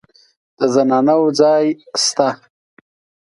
[0.57, 1.65] د زنانه وو ځای
[2.03, 2.29] شته.